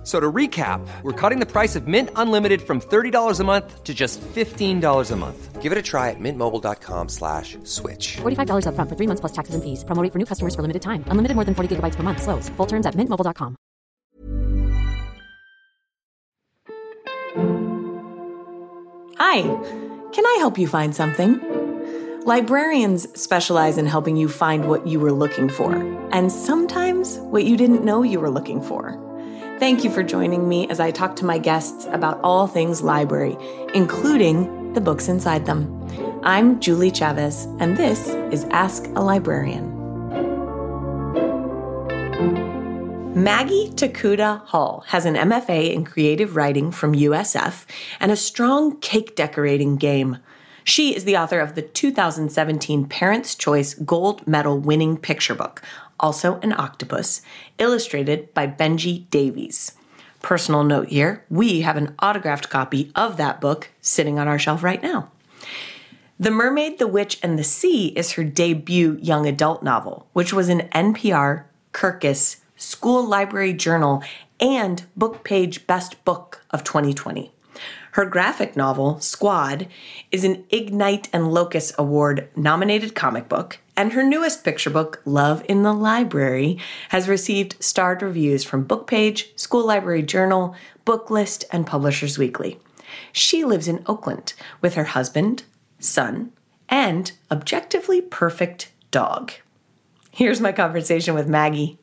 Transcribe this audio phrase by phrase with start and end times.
[0.00, 3.84] F- So to recap, we're cutting the price of Mint Unlimited from $30 a month
[3.84, 5.60] to just $15 a month.
[5.60, 8.16] Give it a try at mintmobile.com slash switch.
[8.22, 9.84] $45 upfront for three months plus taxes and fees.
[9.84, 11.04] Promo rate for new customers for limited time.
[11.08, 12.22] Unlimited more than 40 gigabytes per month.
[12.22, 12.48] Slows.
[12.56, 13.56] Full terms at mintmobile.com.
[19.18, 19.42] Hi,
[20.12, 21.40] can I help you find something?
[22.24, 25.74] Librarians specialize in helping you find what you were looking for,
[26.12, 28.98] and sometimes what you didn't know you were looking for.
[29.60, 33.36] Thank you for joining me as I talk to my guests about all things library,
[33.74, 35.68] including the books inside them.
[36.22, 39.68] I'm Julie Chavez, and this is Ask a Librarian.
[43.22, 47.66] Maggie Tokuda Hall has an MFA in creative writing from USF
[48.00, 50.20] and a strong cake decorating game.
[50.64, 55.60] She is the author of the 2017 Parents' Choice Gold Medal winning picture book,
[56.00, 57.22] also an octopus,
[57.58, 59.72] illustrated by Benji Davies.
[60.22, 64.62] Personal note here we have an autographed copy of that book sitting on our shelf
[64.62, 65.10] right now.
[66.18, 70.50] The Mermaid, the Witch, and the Sea is her debut young adult novel, which was
[70.50, 74.02] an NPR, Kirkus, School Library Journal,
[74.38, 77.32] and Book Page Best Book of 2020.
[77.92, 79.66] Her graphic novel, Squad,
[80.12, 85.42] is an Ignyte and Locus Award nominated comic book, and her newest picture book, Love
[85.48, 86.58] in the Library,
[86.90, 92.58] has received starred reviews from Bookpage, School Library Journal, Booklist, and Publishers Weekly.
[93.10, 95.44] She lives in Oakland with her husband,
[95.78, 96.30] son,
[96.68, 99.32] and objectively perfect dog.
[100.10, 101.78] Here's my conversation with Maggie.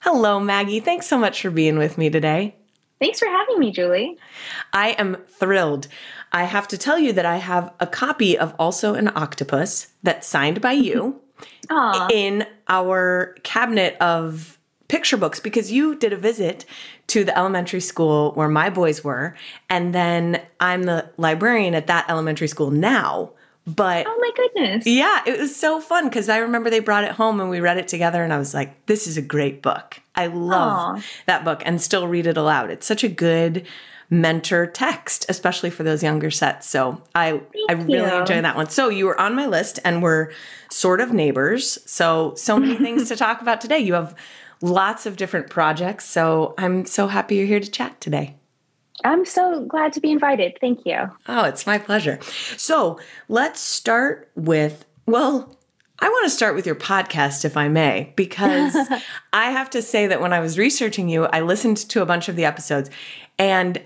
[0.00, 0.80] Hello, Maggie.
[0.80, 2.56] Thanks so much for being with me today.
[3.00, 4.18] Thanks for having me, Julie.
[4.74, 5.88] I am thrilled.
[6.30, 10.28] I have to tell you that I have a copy of Also an Octopus that's
[10.28, 11.22] signed by you
[11.70, 12.08] Aw.
[12.12, 16.64] in our cabinet of picture books because you did a visit
[17.08, 19.34] to the elementary school where my boys were.
[19.68, 23.30] And then I'm the librarian at that elementary school now.
[23.66, 24.86] But Oh my goodness.
[24.86, 27.76] yeah, it was so fun because I remember they brought it home and we read
[27.76, 30.00] it together, and I was like, this is a great book.
[30.14, 31.02] I love Aw.
[31.26, 32.70] that book and still read it aloud.
[32.70, 33.66] It's such a good
[34.10, 36.68] mentor text, especially for those younger sets.
[36.68, 38.20] So I I really you.
[38.20, 38.70] enjoy that one.
[38.70, 40.30] So you were on my list and we're
[40.70, 41.78] sort of neighbors.
[41.90, 43.78] So so many things to talk about today.
[43.78, 44.14] You have
[44.60, 46.04] lots of different projects.
[46.06, 48.34] So I'm so happy you're here to chat today.
[49.04, 50.58] I'm so glad to be invited.
[50.60, 50.98] Thank you.
[51.28, 52.18] Oh, it's my pleasure.
[52.56, 52.98] So
[53.28, 55.56] let's start with, well,
[56.00, 58.76] I want to start with your podcast, if I may, because
[59.32, 62.28] I have to say that when I was researching you, I listened to a bunch
[62.28, 62.90] of the episodes
[63.38, 63.80] and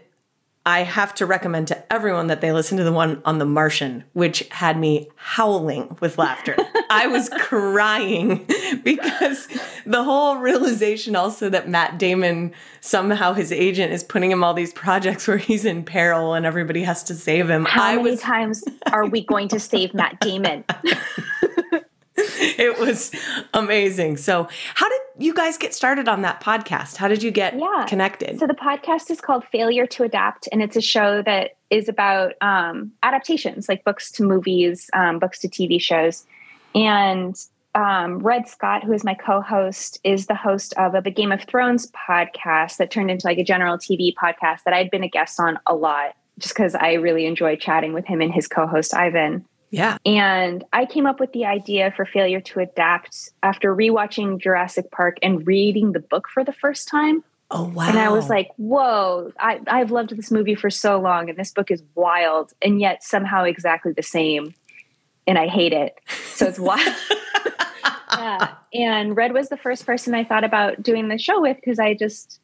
[0.65, 4.05] I have to recommend to everyone that they listen to the one on The Martian,
[4.13, 6.57] which had me howling with laughter.
[6.91, 8.47] I was crying
[8.85, 9.49] because
[9.85, 14.73] the whole realization also that Matt Damon somehow his agent is putting him all these
[14.73, 17.65] projects where he's in peril and everybody has to save him.
[17.65, 18.63] How I many was times
[18.93, 20.65] are we going to save Matt Damon?
[22.17, 23.11] it was
[23.55, 24.17] amazing.
[24.19, 26.97] So, how did you guys get started on that podcast?
[26.97, 27.87] How did you get Yeah.
[27.89, 28.39] connected?
[28.39, 32.35] So the podcast is called Failure to Adapt, and it's a show that is about
[32.43, 36.27] um, adaptations, like books to movies, um, books to TV shows.
[36.75, 37.35] And
[37.75, 41.43] um, Red Scott, who is my co-host, is the host of a the Game of
[41.45, 45.41] Thrones podcast that turned into like a general TV podcast that I'd been a guest
[45.41, 49.47] on a lot, just because I really enjoy chatting with him and his co-host Ivan.
[49.73, 49.97] Yeah.
[50.05, 55.17] And I came up with the idea for Failure to Adapt after rewatching Jurassic Park
[55.23, 57.25] and reading the book for the first time.
[57.51, 57.89] Oh wow.
[57.89, 61.53] And I was like, whoa, I, I've loved this movie for so long, and this
[61.53, 64.55] book is wild, and yet somehow exactly the same.
[65.27, 65.99] And I hate it.
[66.35, 66.95] So it's wild.
[68.13, 68.55] yeah.
[68.75, 71.95] And Red was the first person I thought about doing the show with because I
[71.95, 72.41] just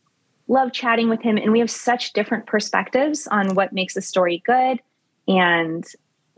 [0.47, 1.37] love chatting with him.
[1.37, 4.81] And we have such different perspectives on what makes a story good
[5.27, 5.85] and,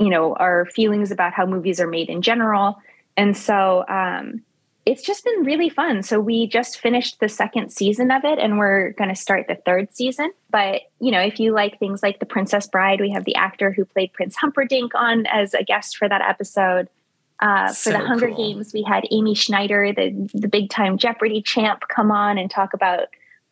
[0.01, 2.81] you know, our feelings about how movies are made in general.
[3.17, 4.43] And so um,
[4.87, 6.03] it's just been really fun.
[6.03, 9.57] So we just finished the second season of it and we're going to start the
[9.57, 10.33] third season.
[10.51, 13.73] But, you know, if you like things like The Princess Bride, we have the actor
[13.73, 16.89] who played Prince Humperdinck on as a guest for that episode.
[17.41, 18.37] Uh, for So the Hunger cool.
[18.37, 22.73] Games, we had Amy Schneider, the, the big time Jeopardy champ, come on and talk
[22.73, 23.09] about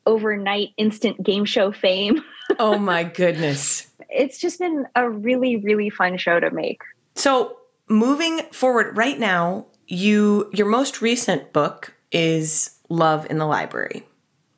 [0.07, 2.23] overnight instant game show fame.
[2.59, 3.88] oh my goodness.
[4.09, 6.83] It's just been a really, really fun show to make.
[7.15, 7.59] So
[7.89, 14.05] moving forward right now, you your most recent book is Love in the Library.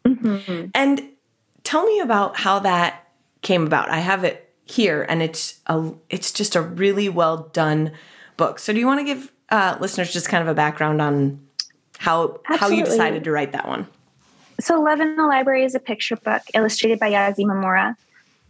[0.06, 1.02] hmm And
[1.64, 3.08] tell me about how that
[3.42, 3.88] came about.
[3.88, 7.92] I have it here, and it's a it's just a really well done
[8.36, 8.58] book.
[8.58, 11.40] So, do you want to give uh, listeners just kind of a background on
[11.98, 13.86] how how you decided to write that one?
[14.60, 17.96] So, Love in the Library is a picture book illustrated by Yas Imamura.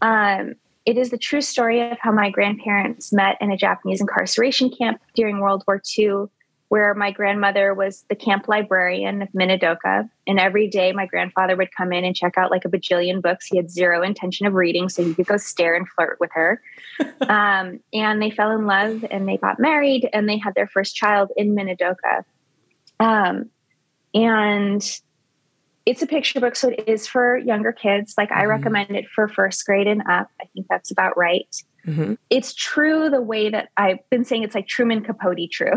[0.03, 0.55] Um,
[0.87, 5.01] it is the true story of how my grandparents met in a Japanese incarceration camp
[5.15, 6.25] during World War II,
[6.69, 10.09] where my grandmother was the camp librarian of Minidoka.
[10.27, 13.47] And every day, my grandfather would come in and check out like a bajillion books
[13.47, 16.63] he had zero intention of reading, so he could go stare and flirt with her.
[17.29, 20.97] um, and they fell in love and they got married and they had their first
[20.97, 22.25] child in Minidoka.
[22.99, 23.51] Um,
[24.15, 25.01] and
[25.87, 28.15] it's a picture book, so it is for younger kids.
[28.19, 30.29] Like I recommend it for first grade and up.
[30.41, 31.47] I think that's about right.
[31.87, 32.19] Mhm.
[32.29, 35.73] It's true the way that I've been saying it's like Truman Capote true,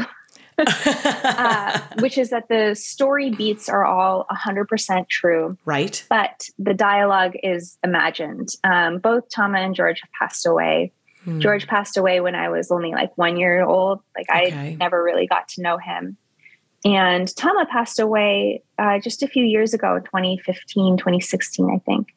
[0.58, 6.06] uh, which is that the story beats are all 100% true, Right.
[6.10, 8.50] but the dialogue is imagined.
[8.64, 10.92] Um, both Tama and George have passed away.
[11.24, 11.40] Hmm.
[11.40, 14.02] George passed away when I was only like one year old.
[14.16, 14.54] Like Okay.
[14.54, 16.18] I never really got to know him.
[16.86, 22.14] And Tama passed away uh, just a few years ago, 2015, 2016, I think.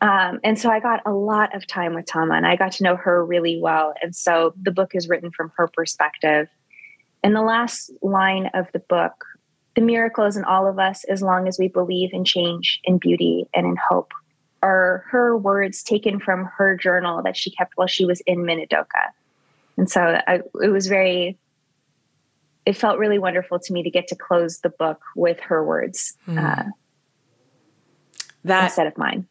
[0.00, 2.84] Um, and so I got a lot of time with Tama and I got to
[2.84, 3.94] know her really well.
[4.02, 6.48] And so the book is written from her perspective.
[7.24, 9.24] And the last line of the book
[9.76, 12.96] the miracle is in all of us as long as we believe in change, in
[12.98, 14.10] beauty, and in hope
[14.62, 19.10] are her words taken from her journal that she kept while she was in Minidoka.
[19.76, 21.38] And so I, it was very,
[22.66, 26.14] it felt really wonderful to me to get to close the book with her words
[26.28, 26.64] uh,
[28.44, 29.26] That instead of mine.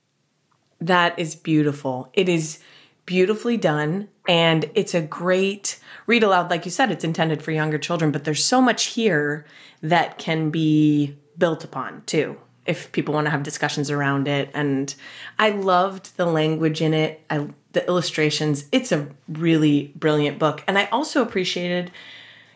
[0.82, 2.10] That is beautiful.
[2.14, 2.60] It is
[3.06, 6.50] beautifully done and it's a great read aloud.
[6.50, 9.46] Like you said it's intended for younger children but there's so much here
[9.82, 14.50] that can be built upon too if people want to have discussions around it.
[14.54, 14.96] And
[15.38, 17.22] I loved the language in it.
[17.30, 18.66] I the illustrations.
[18.72, 20.64] It's a really brilliant book.
[20.66, 21.92] And I also appreciated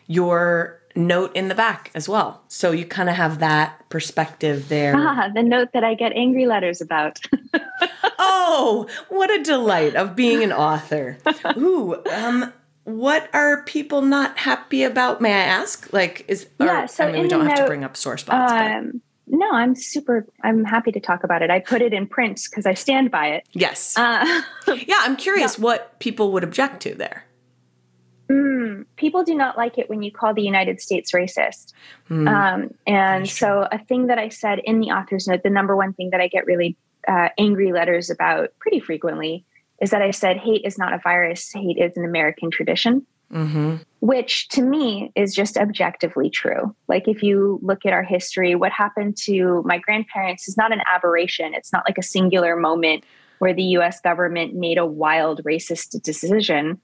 [0.09, 4.93] your note in the back as well so you kind of have that perspective there
[4.97, 7.19] Ah, the note that I get angry letters about.
[8.21, 11.17] Oh, what a delight of being an author.
[11.57, 12.51] Ooh, um,
[12.83, 15.21] what are people not happy about?
[15.21, 15.91] May I ask?
[15.93, 18.17] Like, is or, Yeah, so I mean, we don't have to note, bring up sore
[18.17, 18.51] spots.
[18.51, 21.49] um, no, I'm super, I'm happy to talk about it.
[21.49, 23.47] I put it in print because I stand by it.
[23.53, 24.97] yes, Uh, yeah.
[24.99, 27.23] I'm curious what people would object to there.
[28.29, 31.73] Mm, people do not like it when you call the United States racist.
[32.27, 35.93] Um, and so, a thing that I said in the author's note, the number one
[35.93, 36.77] thing that I get really
[37.07, 39.45] uh, angry letters about pretty frequently
[39.81, 43.05] is that I said hate is not a virus, hate is an American tradition.
[43.99, 46.75] Which to me is just objectively true.
[46.87, 50.81] Like, if you look at our history, what happened to my grandparents is not an
[50.93, 51.53] aberration.
[51.53, 53.03] It's not like a singular moment
[53.39, 56.79] where the US government made a wild racist decision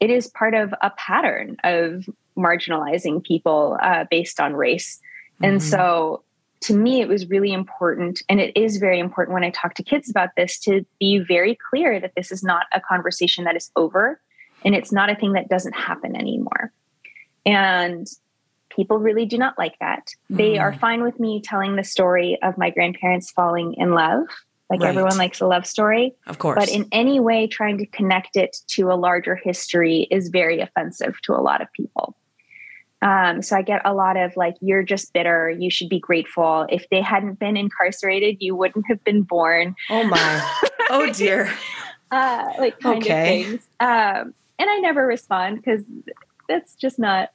[0.00, 4.98] it is part of a pattern of marginalizing people uh, based on race.
[5.42, 6.22] And so
[6.62, 8.22] to me, it was really important.
[8.28, 11.56] And it is very important when I talk to kids about this to be very
[11.70, 14.20] clear that this is not a conversation that is over
[14.64, 16.72] and it's not a thing that doesn't happen anymore.
[17.46, 18.06] And
[18.68, 20.08] people really do not like that.
[20.28, 24.26] They are fine with me telling the story of my grandparents falling in love.
[24.70, 24.88] Like Right.
[24.90, 26.14] everyone likes a love story.
[26.26, 30.28] Of course, But in any way, trying to connect it to a larger history is
[30.28, 32.16] very offensive to a lot of people.
[33.02, 35.50] Um, so I get a lot of like, you're just bitter.
[35.50, 36.66] You should be grateful.
[36.68, 39.74] If they hadn't been incarcerated, you wouldn't have been born.
[39.90, 40.40] oh my,
[40.90, 41.50] oh dear.
[42.10, 43.42] Uh, like kind Okay.
[43.42, 43.68] of things.
[43.80, 45.82] Um, and I never respond because
[46.48, 47.30] that's just not.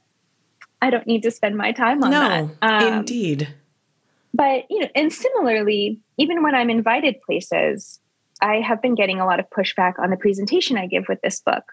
[0.81, 2.83] I don't need to spend my time on No, that.
[2.83, 3.47] Um, indeed.
[4.35, 7.99] But you know and similarly even when i'm invited places
[8.41, 11.39] i have been getting a lot of pushback on the presentation i give with this
[11.41, 11.63] book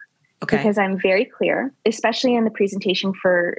[0.42, 3.58] Okay, because i'm very clear especially in the presentation for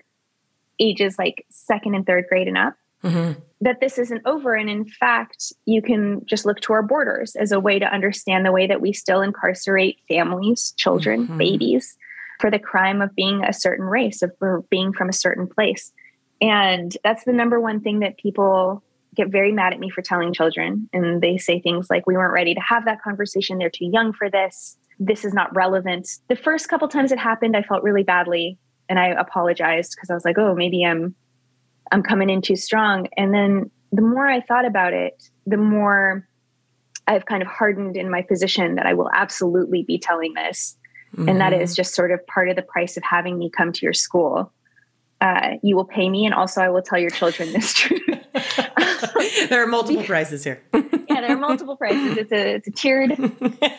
[0.79, 3.35] ages like second and third grade and up Mhm.
[3.59, 7.51] that this isn't over and in fact you can just look to our borders as
[7.51, 11.37] a way to understand the way that we still incarcerate families children Mhm.
[11.37, 11.97] babies
[12.39, 14.31] for the crime of being a certain race of
[14.69, 15.91] being from a certain place
[16.41, 18.81] and that's the number one thing that people
[19.15, 20.89] get very mad at me for telling children.
[20.93, 23.57] And they say things like, we weren't ready to have that conversation.
[23.57, 24.77] They're too young for this.
[24.99, 26.07] This is not relevant.
[26.29, 28.57] The first couple times it happened, I felt really badly
[28.89, 31.15] and I apologized because I was like, oh, maybe I'm
[31.91, 33.07] I'm coming in too strong.
[33.17, 36.27] And then the more I thought about it, the more
[37.05, 40.77] I've kind of hardened in my position that I will absolutely be telling this.
[41.15, 41.61] And that mm-hmm.
[41.61, 44.51] is just sort of part of the price of having me come to your school.
[45.23, 48.01] Uh, you will pay me, and also I will tell your children this truth.
[49.49, 50.61] there are multiple prices here.
[50.73, 52.17] yeah, there are multiple prices.
[52.17, 53.15] It's a it's a tiered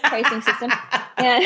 [0.03, 0.73] pricing system,
[1.19, 1.45] and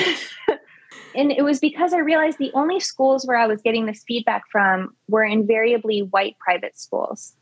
[1.17, 4.45] and it was because I realized the only schools where I was getting this feedback
[4.52, 7.35] from were invariably white private schools,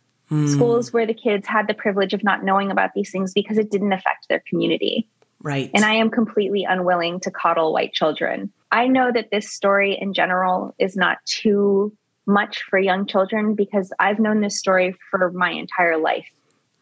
[0.47, 3.71] schools where the kids had the privilege of not knowing about these things because it
[3.71, 5.07] didn't affect their community.
[5.43, 5.71] Right.
[5.75, 8.51] And I am completely unwilling to coddle white children.
[8.73, 11.93] I know that this story in general is not too
[12.27, 16.27] much for young children because I've known this story for my entire life.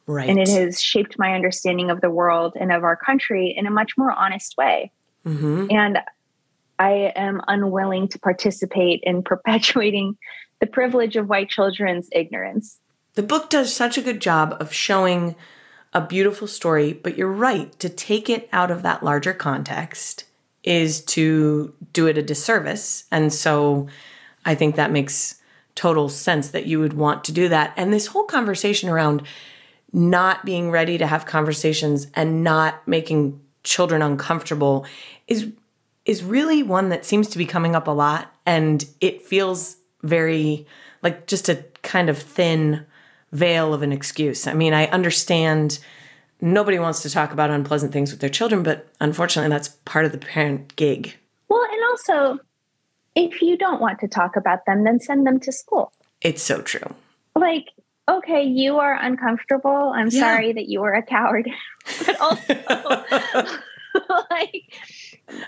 [0.07, 0.29] right.
[0.29, 3.71] And it has shaped my understanding of the world and of our country in a
[3.71, 4.93] much more honest way.
[5.27, 5.73] Mhm.
[5.73, 5.99] And
[6.79, 10.17] I am unwilling to participate in perpetuating
[10.61, 12.81] the privilege of white children's ignorance.
[13.15, 15.37] The book does such a good job of showing
[15.93, 17.79] a beautiful story, but you're right.
[17.79, 20.25] To take it out of that larger context
[20.65, 23.05] is to do it a disservice.
[23.11, 23.87] And so
[24.45, 25.41] I think that makes
[25.75, 27.73] total sense that you would want to do that.
[27.77, 29.23] And this whole conversation around
[29.93, 34.87] not being ready to have conversations and not making children uncomfortable
[35.27, 35.51] is
[36.05, 40.67] is really one that seems to be coming up a lot and it feels very
[41.03, 42.85] like just a kind of thin
[43.33, 44.47] veil of an excuse.
[44.47, 45.79] I mean, I understand
[46.41, 50.13] nobody wants to talk about unpleasant things with their children, but unfortunately that's part of
[50.13, 51.15] the parent gig.
[51.49, 52.39] Well, and also,
[53.15, 55.93] if you don't want to talk about them, then send them to school.
[56.21, 56.95] It's so true.
[57.37, 57.67] Like,
[58.09, 59.93] okay, you are uncomfortable.
[59.95, 60.21] I'm Yeah.
[60.21, 61.49] sorry that you are a coward.
[62.07, 62.55] but also,
[64.31, 64.73] like,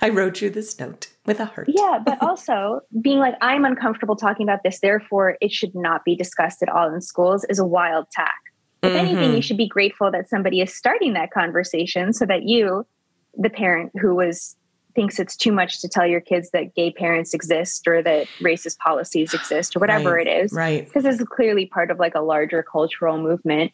[0.01, 1.69] I wrote you this note with a heart.
[1.69, 6.15] yeah, but also being like, I'm uncomfortable talking about this, therefore it should not be
[6.17, 8.35] discussed at all in schools is a wild tack.
[8.83, 8.99] If mm-hmm.
[8.99, 12.87] anything, you should be grateful that somebody is starting that conversation so that you,
[13.35, 14.57] the parent who was
[14.97, 18.79] thinks it's too much to tell your kids that gay parents exist or that racist
[18.79, 20.85] policies exist or whatever Right, it is, right.
[20.85, 23.71] Because this is clearly part of like a larger cultural movement.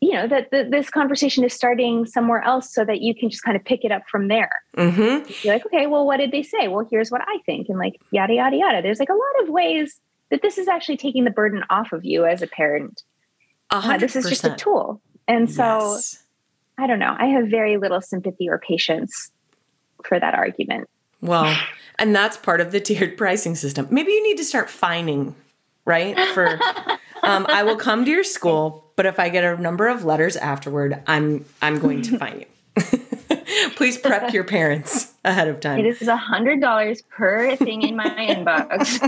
[0.00, 3.42] You know that that this conversation is starting somewhere else, so that you can just
[3.42, 4.50] kind of pick it up from there.
[4.76, 5.32] Mm-hmm.
[5.42, 6.68] You're like, okay, well, what did they say?
[6.68, 8.82] Well, here's what I think, and like yada yada yada.
[8.82, 9.98] There's like a lot of ways
[10.30, 13.02] that this is actually taking the burden off of you as a parent.
[13.70, 16.22] Uh, this is just a tool, and so Yes.
[16.78, 17.16] I don't know.
[17.18, 19.32] I have very little sympathy or patience
[20.04, 20.88] for that argument.
[21.20, 21.56] Well,
[21.98, 23.88] and that's part of the tiered pricing system.
[23.90, 25.34] Maybe you need to start fining,
[25.84, 26.16] right?
[26.34, 26.58] For
[27.22, 30.36] um, I will come to your school, but if I get a number of letters
[30.36, 32.44] afterward, I'm I'm going to fine
[32.76, 32.84] you.
[33.74, 35.78] Please prep your parents ahead of time.
[35.78, 38.98] It is a hundred dollars per thing in my inbox.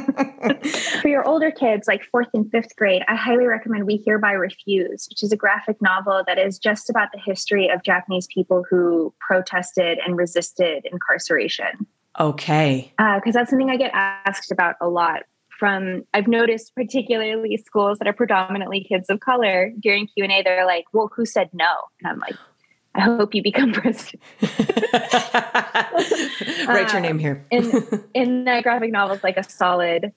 [1.03, 5.07] For your older kids, like fourth and fifth grade, I highly recommend We Hereby Refuse,
[5.09, 9.15] which is a graphic novel that is just about the history of Japanese people who
[9.21, 11.87] protested and resisted incarceration.
[12.19, 12.93] Okay.
[12.99, 15.23] Uh, because that's something I get asked about a lot.
[15.59, 20.43] From I've noticed, particularly schools that are predominantly kids of color, during Q and A,
[20.43, 22.37] they're like, "Well, who said no?" And I'm like,
[22.95, 24.23] "I hope you become president."
[26.69, 27.47] Write your name here.
[27.51, 27.73] in
[28.15, 30.13] in that graphic novel is like a solid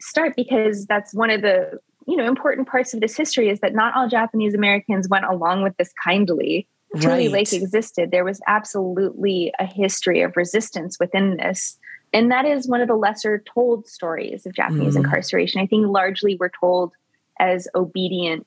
[0.00, 3.74] start because that's one of the you know important parts of this history is that
[3.74, 6.66] not all Japanese Americans went along with this kindly.
[7.00, 7.30] Tule Right.
[7.30, 8.12] Lake existed.
[8.12, 11.76] There was absolutely a history of resistance within this.
[12.12, 14.98] And that is one of the lesser told stories of Japanese Mm.
[14.98, 15.60] incarceration.
[15.60, 16.92] I think largely we're told
[17.40, 18.46] as obedient,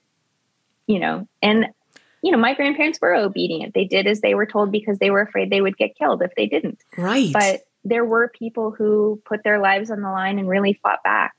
[0.85, 1.65] you know, and
[2.27, 3.73] you know, my grandparents were obedient.
[3.73, 6.31] They did as they were told because they were afraid they would get killed if
[6.35, 7.31] they didn't Right.
[7.31, 11.33] but there were people who put their lives on the line and really fought back.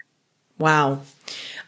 [0.59, 1.02] wow.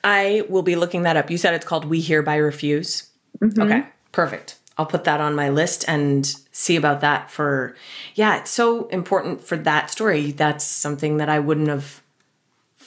[0.02, 1.30] I will be looking that up.
[1.30, 3.10] You said it's called We Hereby Refuse.
[3.42, 3.60] Mm-hmm.
[3.60, 4.56] Okay, perfect.
[4.78, 7.76] I'll put that on my list and see about that for
[8.14, 10.30] yeah, it's so important for that story.
[10.32, 12.00] That's something that I wouldn't have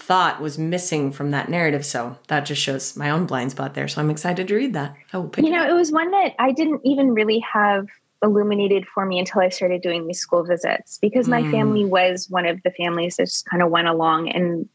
[0.06, 1.86] thought was missing from that narrative.
[1.86, 3.88] So that just shows my own blind spot there.
[3.88, 4.96] So I'm excited to read that.
[5.14, 5.70] I will pick You know, up.
[5.70, 7.88] it was one that I didn't even really have
[8.22, 12.46] illuminated for me until I started doing these school visits because my family was one
[12.46, 14.68] of the families that just kind of went along and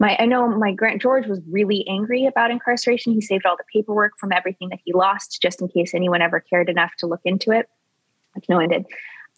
[0.00, 3.12] my I know my grant George was really angry about incarceration.
[3.12, 6.40] He saved all the paperwork from everything that he lost just in case anyone ever
[6.40, 7.68] cared enough to look into it,
[8.34, 8.86] which no one did.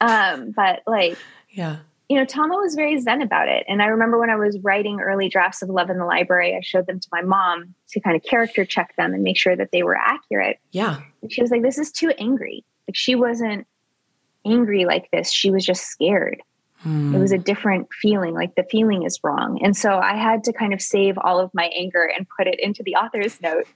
[0.01, 1.19] Um, but like
[1.51, 1.77] Yeah.
[2.09, 3.65] You know, Tama was very zen about it.
[3.67, 6.61] And I remember when I was writing early drafts of Love in the Library, I
[6.63, 9.71] showed them to my mom to kind of character check them and make sure that
[9.73, 10.59] they were accurate.
[10.71, 11.01] Yeah.
[11.23, 12.65] And she was like, This is too angry.
[12.89, 13.67] Like she wasn't
[14.45, 15.33] angry like this.
[15.33, 16.41] She was just scared.
[16.79, 17.15] Hmm.
[17.15, 19.59] It was a different feeling, like the feeling is wrong.
[19.63, 22.61] And so I had to kind of save all of my anger and put it
[22.61, 23.67] into the author's note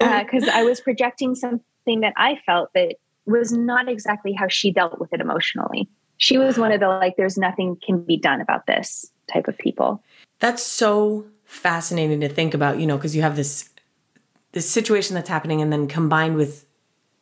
[0.00, 2.96] uh, because I was projecting something that I felt that
[3.26, 5.88] was not exactly how she dealt with it emotionally.
[6.22, 9.58] She was one of the like, there's nothing can be done about this type of
[9.58, 10.04] people.
[10.38, 13.68] That's so fascinating to think about, you know, because you have this
[14.52, 16.64] this situation that's happening and then combined with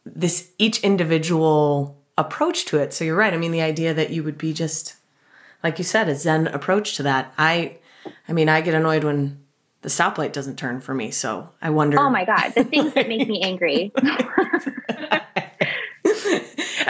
[0.04, 2.92] this each individual approach to it.
[2.92, 3.33] So you're right.
[3.33, 4.97] I mean, the idea that you would be just
[5.62, 7.33] like you said, a zen approach to that.
[7.38, 7.78] I
[8.28, 9.42] I mean, I get annoyed when
[9.80, 11.11] the stoplight doesn't turn for me.
[11.11, 13.95] So I wonder Oh my god, the things that make me angry.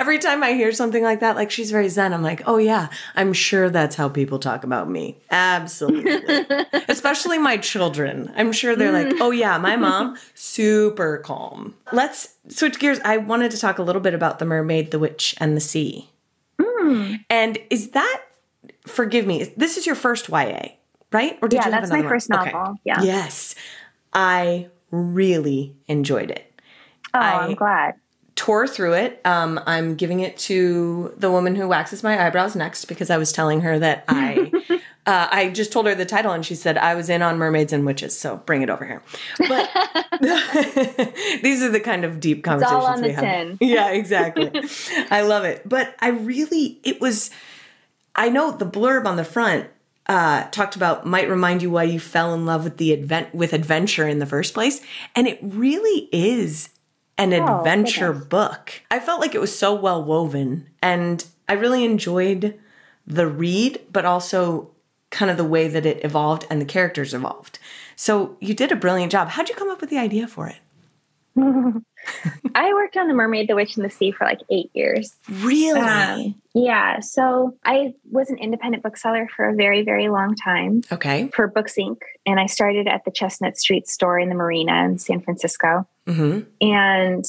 [0.00, 2.88] Every time I hear something like that, like she's very zen, I'm like, oh yeah,
[3.14, 5.18] I'm sure that's how people talk about me.
[5.30, 6.56] Absolutely.
[6.88, 8.32] Especially my children.
[8.34, 9.18] I'm sure they're like, mm.
[9.20, 11.74] oh yeah, my mom, super calm.
[11.92, 12.98] Let's switch gears.
[13.04, 16.08] I wanted to talk a little bit about The Mermaid, the Witch, and the Sea.
[16.58, 17.22] Mm.
[17.28, 18.22] And is that,
[18.86, 20.68] forgive me, this is your first YA,
[21.12, 21.38] right?
[21.42, 22.08] Or Yeah, have that's my one?
[22.08, 22.76] first novel.
[22.84, 23.02] Yeah.
[23.02, 23.54] Yes.
[24.14, 26.46] I really enjoyed it.
[27.12, 27.94] Oh, I- I'm glad.
[28.36, 29.20] Tore through it.
[29.24, 33.32] Um, I'm giving it to the woman who waxes my eyebrows next because I was
[33.32, 34.50] telling her that I.
[35.06, 37.72] Uh, I just told her the title and she said I was in on mermaids
[37.72, 39.02] and witches, so bring it over here.
[39.38, 39.68] But
[41.42, 43.24] these are the kind of deep all conversations on we the have.
[43.24, 43.58] tin.
[43.66, 44.52] Yeah, exactly.
[45.10, 45.66] I love it.
[45.66, 47.30] But I really, it was.
[48.14, 49.68] I know the blurb on the front
[50.06, 53.54] uh, talked about might remind you why you fell in love with the advent with
[53.54, 54.82] adventure in the first place,
[55.16, 56.68] and it really is
[57.20, 58.82] an oh, adventure book.
[58.90, 62.58] I felt like it was so well woven, and I really enjoyed
[63.06, 64.70] the read, but also
[65.10, 67.58] kind of the way that it evolved and the characters evolved.
[67.96, 69.28] So you did a brilliant job.
[69.28, 70.58] How'd you come up with the idea for it?
[72.54, 75.14] I worked on The Mermaid, the Witch, and the Sea for like eight years.
[75.28, 75.80] Really?
[75.80, 77.00] Um, yeah.
[77.00, 81.28] So I was an independent bookseller for a very, very long time okay.
[81.34, 81.98] for Books Inc.
[82.26, 85.86] And I started at the Chestnut Street store in the Marina in San Francisco.
[86.06, 86.48] Mm-hmm.
[86.60, 87.24] And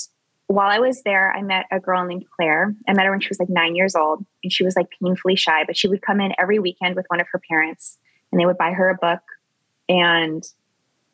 [0.48, 2.76] while I was there, I met a girl named Claire.
[2.88, 5.36] I met her when she was like nine years old, and she was like painfully
[5.36, 7.98] shy, but she would come in every weekend with one of her parents,
[8.32, 9.22] and they would buy her a book,
[9.88, 10.44] and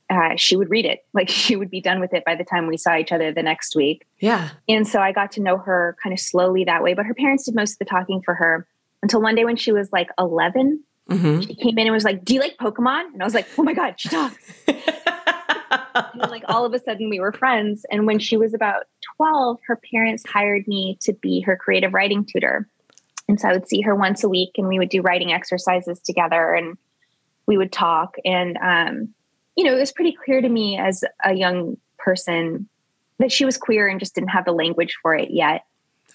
[0.09, 1.05] uh, she would read it.
[1.13, 3.43] Like she would be done with it by the time we saw each other the
[3.43, 4.05] next week.
[4.19, 4.49] Yeah.
[4.67, 7.45] And so I got to know her kind of slowly that way, but her parents
[7.45, 8.67] did most of the talking for her
[9.03, 11.39] until one day when she was like 11, Mm-hmm.
[11.39, 13.13] she came in and was like, Do you like Pokemon?
[13.13, 14.35] And I was like, Oh my God, she talks.
[14.65, 17.85] then, like all of a sudden we were friends.
[17.89, 18.83] And when she was about
[19.15, 22.67] 12, her parents hired me to be her creative writing tutor.
[23.29, 25.99] And so I would see her once a week and we would do writing exercises
[26.01, 26.77] together and
[27.45, 28.15] we would talk.
[28.25, 29.13] And, um,
[29.57, 32.69] you know, it was pretty clear to me as a young person
[33.19, 35.65] that she was queer and just didn't have the language for it yet.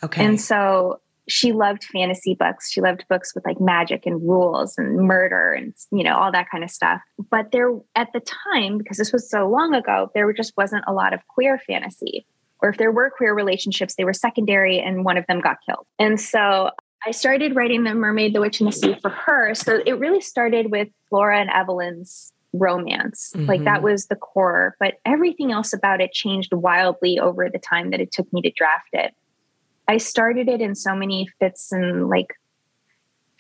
[0.03, 0.25] Okay.
[0.25, 2.71] And so she loved fantasy books.
[2.71, 6.51] She loved books with like magic and rules and murder and you know all that
[6.51, 7.01] kind of stuff.
[7.31, 8.23] But there at the
[8.55, 12.27] time because this was so long ago, there just wasn't a lot of queer fantasy.
[12.61, 15.85] Or if there were queer relationships, they were secondary and one of them got killed.
[15.99, 16.71] And so
[17.05, 19.53] I started writing The Mermaid, the Witch, and the Sea for her.
[19.55, 23.33] So it really started with Flora and Evelyn's romance.
[23.35, 23.85] Like that mm-hmm.
[23.85, 28.13] was the core, but everything else about it changed wildly over the time that it
[28.13, 29.15] took me to draft it.
[29.89, 32.35] I started it in so many fits and like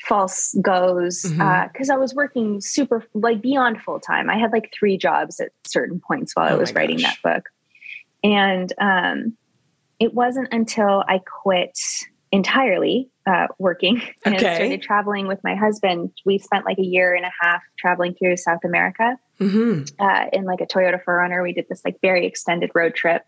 [0.01, 1.41] false goes mm-hmm.
[1.41, 4.29] uh, because I was working super like beyond full time.
[4.29, 7.21] I had like three jobs at certain points while I Oh was writing gosh.
[7.23, 7.49] that book.
[8.25, 9.37] And um,
[10.01, 11.79] it wasn't until I quit
[12.33, 14.55] entirely uh, working and Okay.
[14.57, 16.11] started traveling with my husband.
[16.25, 19.85] We spent like a year and a half traveling through South America mm-hmm.
[20.05, 21.43] uh, in like a Toyota 4Runner.
[21.43, 23.25] We did this like very extended road trip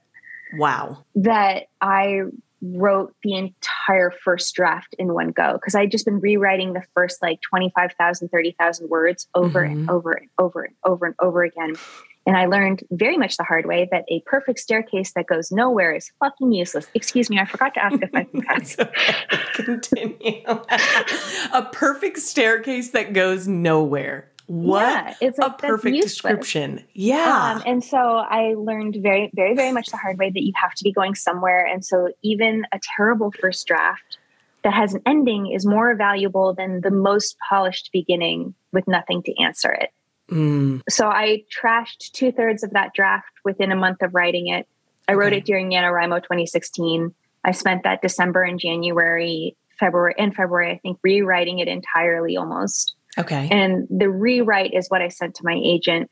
[0.54, 1.04] Wow.
[1.16, 2.22] that I
[2.62, 7.20] wrote the entire first draft in one go because I'd just been rewriting the first
[7.20, 11.74] like 25,000, 30,000 words over and over and over and over and over again.
[12.26, 15.94] And I learned very much the hard way that a perfect staircase that goes nowhere
[15.94, 16.86] is fucking useless.
[16.94, 18.76] Excuse me, I forgot to ask if I can cuss.
[19.54, 20.44] Continue.
[20.48, 24.30] a perfect staircase that goes nowhere.
[24.46, 26.84] What Yeah, it's a like, that's perfect description.
[26.92, 27.54] Yeah.
[27.56, 30.74] Um, and so I learned very, very, very much the hard way that you have
[30.74, 31.66] to be going somewhere.
[31.66, 34.18] And so even a terrible first draft
[34.62, 39.42] that has an ending is more valuable than the most polished beginning with nothing to
[39.42, 39.90] answer it.
[40.30, 44.66] Mm, So I trashed two thirds of that draft within a month of writing it.
[45.08, 45.38] I wrote Okay.
[45.38, 47.14] it during NaNoWriMo 2016.
[47.44, 52.94] I spent that December and January, February, and February, I think, rewriting it entirely almost.
[53.18, 53.48] okay.
[53.50, 56.10] And the rewrite is what I sent to my agent,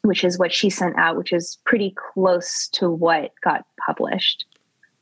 [0.00, 4.46] which is what she sent out, which is pretty close to what got published.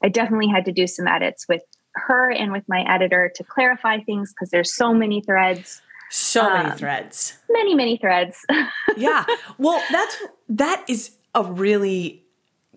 [0.03, 1.63] I definitely had to do some edits with
[1.95, 5.81] her and with my editor to clarify things because there's so many threads,
[6.11, 7.39] so many um, threads.
[7.49, 8.45] many, many threads.
[8.97, 9.25] yeah.
[9.59, 10.17] Well, that's
[10.49, 12.25] that is a really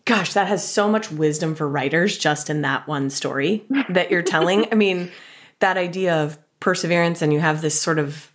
[0.05, 4.21] gosh, that has so much wisdom for writers just in that one story that you're
[4.21, 4.67] telling.
[4.71, 5.11] I mean,
[5.59, 8.31] that idea of perseverance and you have this sort of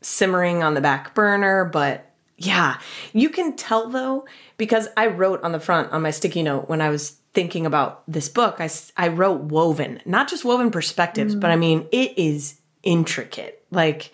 [0.00, 2.78] simmering on the back burner, but yeah,
[3.12, 6.80] you can tell though because I wrote on the front on my sticky note when
[6.80, 11.50] I was thinking about this book, I, I wrote woven, not just woven perspectives, but
[11.50, 13.64] I mean, it is intricate.
[13.70, 14.12] Like,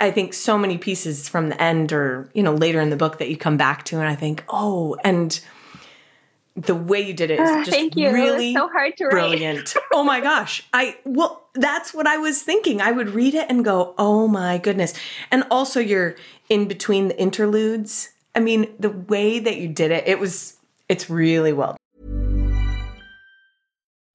[0.00, 3.18] I think so many pieces from the end or, you know, later in the book
[3.18, 5.38] that you come back to, and I think, oh, and
[6.56, 8.12] the way you did it is Ah, just thank you.
[8.12, 9.74] Really so hard to brilliant.
[9.92, 10.62] oh my gosh.
[10.72, 12.80] I, well, that's what I was thinking.
[12.80, 14.94] I would read it and go, oh my goodness.
[15.30, 16.16] And also, you're
[16.48, 18.10] in between the interludes.
[18.34, 20.56] I mean, the way that you did it, it was,
[20.88, 21.76] it's really well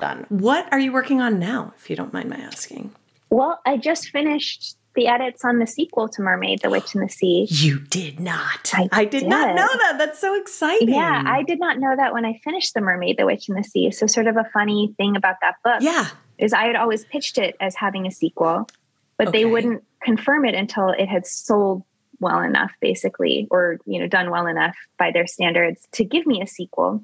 [0.00, 0.26] Done.
[0.28, 2.92] What are you working on now, if you don't mind my asking?
[3.30, 7.08] Well, I just finished the edits on the sequel to Mermaid, The Witch in the
[7.08, 7.46] Sea.
[7.48, 8.72] You did not.
[8.92, 9.98] I did, not know that.
[9.98, 10.88] That's so exciting.
[10.88, 13.62] Yeah, I did not know that when I finished The Mermaid, The Witch in the
[13.62, 13.92] Sea.
[13.92, 16.08] So, sort of a funny thing about that book Yeah.
[16.38, 18.68] is I had always pitched it as having a sequel,
[19.16, 21.84] but they wouldn't confirm it until it had sold
[22.18, 26.42] well enough, basically, or you know, done well enough by their standards to give me
[26.42, 27.02] a sequel.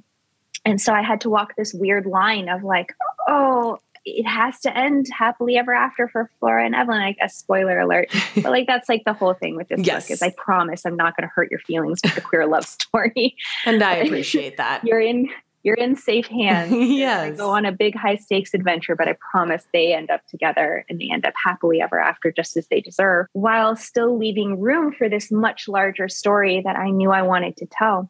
[0.67, 2.93] And so I had to walk this weird line of like,
[3.29, 7.01] oh, it has to end happily ever after for Flora and Evelyn.
[7.01, 10.05] I guess spoiler alert, but like that's like the whole thing with this Yes.
[10.05, 12.65] book is I promise I'm not going to hurt your feelings with the queer love
[12.67, 13.37] story.
[13.65, 14.85] And I appreciate that.
[14.85, 15.29] You're in
[15.63, 16.71] you're in safe hands.
[16.71, 17.37] They yes.
[17.37, 21.01] go on a big high stakes adventure, but I promise they end up together and
[21.01, 25.09] they end up happily ever after, just as they deserve, while still leaving room for
[25.09, 28.09] this much larger story that I knew I wanted to tell.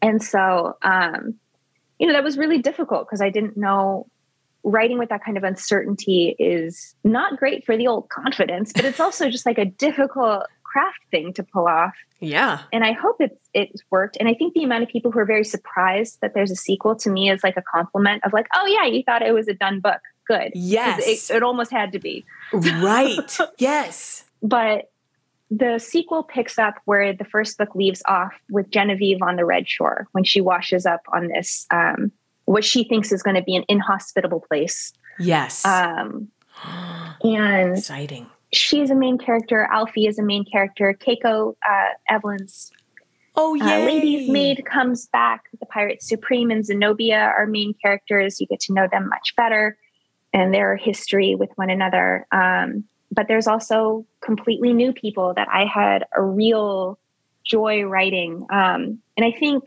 [0.00, 1.38] And so, um,
[2.02, 4.08] you know, that was really difficult because I didn't know
[4.64, 9.00] writing with that kind of uncertainty is not great for the old confidence, but it's
[9.00, 12.60] also just like a difficult craft thing to pull off Yeah.
[12.72, 14.16] and I hope it's it's worked.
[14.18, 16.96] And I think the amount of people who are very surprised that there's a sequel
[16.96, 19.54] to me is like a compliment of like, oh yeah, you thought it was a
[19.54, 20.00] done book.
[20.26, 21.30] good Yes.
[21.30, 22.24] It, it almost had to be.
[22.52, 23.38] right.
[23.58, 24.24] Yes.
[24.42, 24.90] But
[25.54, 29.68] the sequel picks up where the first book leaves off with Genevieve on the Red
[29.68, 32.10] Shore when she washes up on this um,
[32.46, 34.92] what she thinks is going to be an inhospitable place.
[35.18, 35.62] Yes.
[35.66, 36.28] Um,
[37.22, 38.26] and Exciting.
[38.52, 39.68] she's a main character.
[39.70, 40.96] Alfie is a main character.
[40.98, 42.70] Keiko, uh, Evelyn's
[43.34, 43.78] Oh, Uh, yeah.
[43.86, 45.44] Lady's Maid comes back.
[45.60, 48.40] The Pirates Supreme and Zenobia are main characters.
[48.40, 49.76] You get to know them much better
[50.34, 52.26] and their history with one another.
[52.32, 56.98] Um, but there's also completely new people that I had a real
[57.44, 58.46] joy writing.
[58.50, 59.64] Um, and I think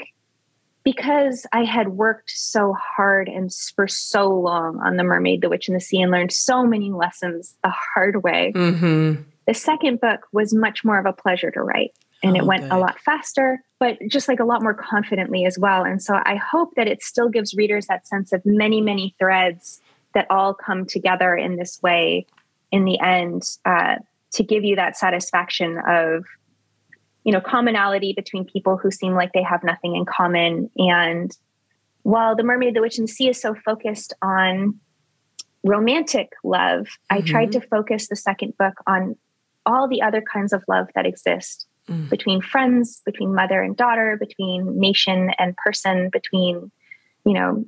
[0.84, 5.68] because I had worked so hard and for so long on The Mermaid, The Witch,
[5.68, 9.22] and the Sea and learned so many lessons the hard way, Mm-hmm.
[9.48, 11.92] the second book was much more of a pleasure to write
[12.24, 12.72] and it Oh, went good.
[12.72, 16.36] a lot faster but just like a lot more confidently as well and so i
[16.36, 19.82] hope that it still gives readers that sense of many many threads
[20.14, 22.26] that all come together in this way
[22.72, 23.96] in the end uh,
[24.32, 26.26] to give you that satisfaction of
[27.24, 31.36] you know commonality between people who seem like they have nothing in common and
[32.04, 34.80] while the mermaid the witch and the sea is so focused on
[35.64, 39.16] romantic love i tried to focus the second book on
[39.66, 42.10] all the other kinds of love that exist Mm.
[42.10, 46.72] between friends between mother and daughter between nation and person between
[47.26, 47.64] you know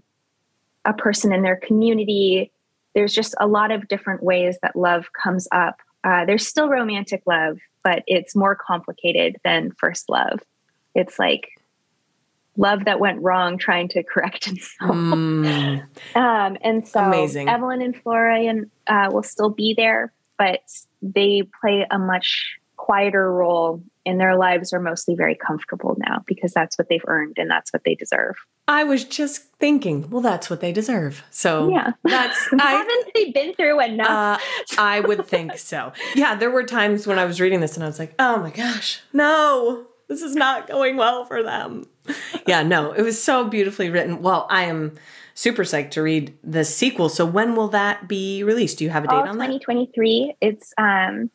[0.85, 2.51] a person in their community
[2.95, 7.21] there's just a lot of different ways that love comes up uh, there's still romantic
[7.25, 10.39] love but it's more complicated than first love
[10.95, 11.49] it's like
[12.57, 15.83] love that went wrong trying to correct itself Mm.
[16.15, 17.47] um, and so Amazing.
[17.47, 20.61] Evelyn and Florian uh, will still be there, but
[21.01, 26.53] they play a much quieter role and their lives are mostly very comfortable now because
[26.53, 28.35] that's what they've earned and that's what they deserve.
[28.67, 31.23] I was just thinking, well, that's what they deserve.
[31.29, 31.91] So Yeah.
[32.03, 34.09] that's I Haven't they been through enough?
[34.09, 34.37] uh,
[34.79, 35.93] I would think so.
[36.15, 38.49] Yeah, there were times when I was reading this and I was like, oh my
[38.49, 41.85] gosh, no, this is not going well for them.
[42.47, 44.21] yeah, no, it was so beautifully written.
[44.21, 44.95] Well, I am
[45.33, 47.09] super psyched to read the sequel.
[47.09, 48.77] So when will that be released?
[48.79, 49.47] Do you have a date Oh, on that?
[49.47, 50.35] 2023.
[50.41, 51.29] It's um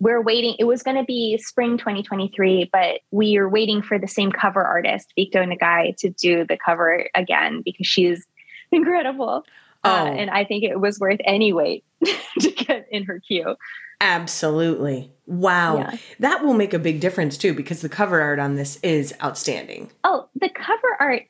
[0.00, 0.54] we're waiting.
[0.58, 4.62] It was going to be spring 2023, but we are waiting for the same cover
[4.62, 8.26] artist, Victo Ngai, to do the cover again because she's
[8.72, 9.44] incredible.
[9.84, 10.06] Uh, Oh.
[10.12, 11.84] and I think it was worth any wait
[12.40, 13.54] to get in her queue.
[14.00, 15.12] Absolutely.
[15.26, 15.78] Wow.
[15.78, 15.96] Yeah.
[16.20, 19.90] That will make a big difference too because the cover art on this is outstanding.
[20.04, 21.22] Oh, the cover art.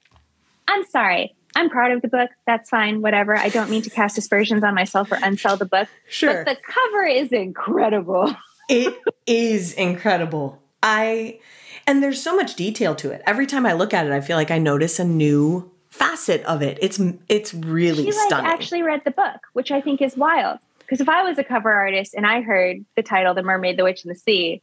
[0.67, 1.35] I'm sorry.
[1.57, 2.31] I'm proud of the book.
[2.47, 3.03] That's fine.
[3.03, 3.37] Whatever.
[3.37, 5.89] I don't mean to cast aspersions on myself or unsell the book.
[6.09, 6.45] Sure.
[6.45, 8.35] But the cover is incredible.
[8.69, 8.95] It
[9.27, 10.61] is incredible.
[10.83, 11.41] I
[11.87, 13.23] and there's so much detail to it.
[13.27, 16.63] Every time I look at it, I feel like I notice a new facet of
[16.63, 16.79] it.
[16.81, 18.51] It's it's really she like stunning.
[18.51, 20.59] actually read the book, which I think is wild.
[20.81, 23.85] Because if I was a cover artist and I heard the title "The Mermaid, the
[23.85, 24.63] Witch, and the Sea,"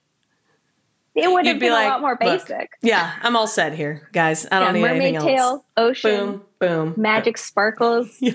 [1.15, 2.70] it would have be been like, a lot more "Look, basic.
[2.82, 4.46] yeah, I'm all set here, guys.
[4.52, 5.63] I don't Yeah, need mermaid anything tail, else.
[5.78, 6.94] ocean, Boom, boom.
[6.98, 8.10] magic sparkles.
[8.22, 8.34] Yeah.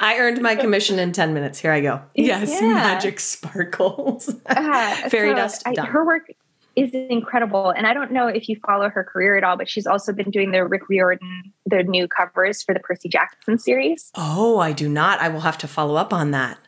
[0.00, 1.58] I earned my commission in 10 minutes.
[1.58, 2.02] Here I go.
[2.14, 2.68] Yes, Yeah.
[2.72, 4.28] magic sparkles.
[4.46, 5.86] Uh, Fairy so dust I- done.
[5.86, 6.30] her work
[6.76, 9.86] is incredible, and I don't know if you follow her career at all, but she's
[9.86, 14.10] also been doing the Rick Riordan, the new covers for the Percy Jackson series.
[14.14, 15.18] oh, I do not.
[15.20, 16.58] I will have to follow up on that.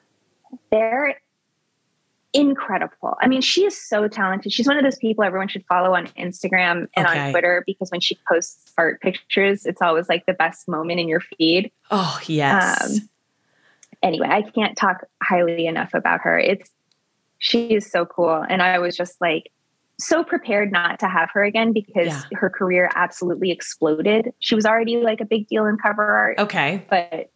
[0.70, 1.20] they're
[2.32, 3.16] incredible.
[3.20, 4.52] I mean, she is so talented.
[4.52, 7.18] She's one of those people everyone should follow on Instagram and Okay.
[7.26, 11.08] on Twitter because when she posts art pictures, it's always like the best moment in
[11.08, 11.70] your feed.
[11.90, 12.82] Oh, yes.
[13.02, 13.08] Um,
[14.00, 16.38] Anyway, I can't talk highly enough about her.
[16.38, 16.70] It's
[17.38, 18.44] she is so cool.
[18.48, 19.50] And I was just like
[19.98, 22.22] so prepared not to have her again because Yeah.
[22.34, 24.32] her career absolutely exploded.
[24.38, 26.86] She was already like a big deal in cover art okay.
[26.88, 27.30] but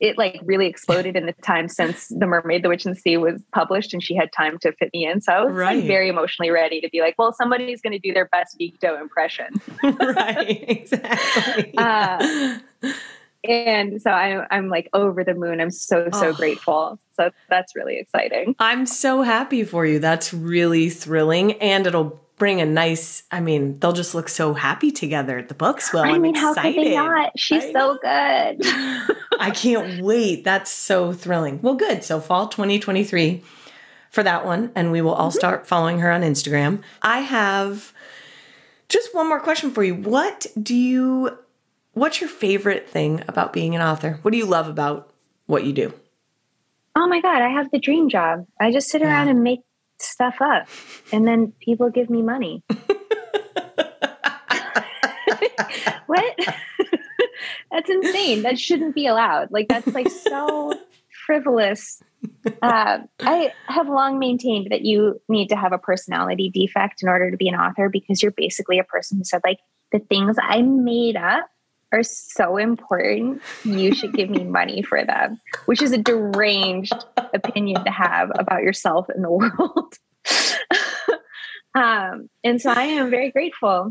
[0.00, 3.16] it like really exploded in the time since The Mermaid, the Witch and the Sea
[3.16, 5.20] was published and she had time to fit me in.
[5.20, 5.76] So I was Right.
[5.78, 9.00] like very emotionally ready to be like, well, somebody's going to do their best Victo
[9.00, 9.60] impression.
[9.82, 10.64] right.
[10.68, 11.72] Exactly.
[11.78, 12.58] Uh,
[13.46, 15.60] And so I, I'm like over the moon.
[15.60, 16.32] I'm so, so Oh.
[16.32, 16.98] grateful.
[17.12, 18.56] So that's really exciting.
[18.58, 19.98] I'm so happy for you.
[19.98, 21.52] That's really thrilling.
[21.60, 25.40] And it'll bring a nice, I mean, they'll just look so happy together.
[25.40, 26.00] The books will.
[26.00, 27.32] I I'm mean, how could they not?
[27.38, 29.16] She's I so good.
[29.40, 30.44] I can't wait.
[30.44, 31.62] That's so thrilling.
[31.62, 32.04] Well, good.
[32.04, 33.42] So, fall 2023
[34.10, 34.72] for that one.
[34.74, 35.38] And we will all mm-hmm.
[35.38, 36.82] start following her on Instagram.
[37.00, 37.94] I have
[38.90, 39.94] just one more question for you.
[39.94, 41.38] What do you,
[41.94, 44.18] what's your favorite thing about being an author?
[44.20, 45.14] What do you love about
[45.46, 45.94] what you do?
[46.96, 48.46] oh my God, I have the dream job.
[48.60, 49.60] I just sit around and make
[49.98, 50.66] stuff up
[51.12, 52.62] and then people give me money.
[56.06, 56.38] what?
[57.70, 58.42] that's insane.
[58.42, 59.50] That shouldn't be allowed.
[59.50, 60.72] Like, that's like so
[61.26, 62.02] frivolous.
[62.62, 67.30] Uh, I have long maintained that you need to have a personality defect in order
[67.30, 69.58] to be an author because you're basically a person who said, like,
[69.92, 71.48] the things I made up
[71.94, 73.42] are so important.
[73.64, 76.92] You should give me money for them, which is a deranged
[77.32, 79.94] opinion to have about yourself and the world.
[81.74, 83.90] um, and so I am very grateful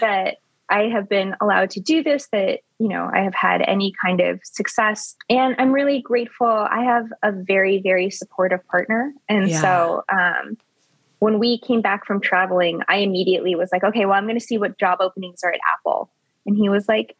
[0.00, 0.36] that
[0.70, 4.20] I have been allowed to do this, that, you know, I have had any kind
[4.22, 5.14] of success.
[5.28, 6.46] And I'm really grateful.
[6.46, 9.12] I have a very, very supportive partner.
[9.28, 9.60] And Yeah.
[9.60, 10.56] so, um,
[11.18, 14.44] when we came back from traveling, I immediately was like, okay, well, I'm going to
[14.44, 16.10] see what job openings are at Apple.
[16.46, 17.14] And he was like,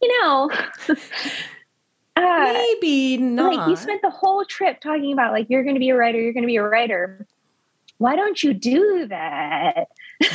[0.00, 0.50] you know,
[2.16, 3.54] uh, Maybe not.
[3.54, 6.20] like you spent the whole trip talking about like you're going to be a writer,
[6.20, 7.26] you're going to be a writer.
[7.98, 9.88] Why don't you do that?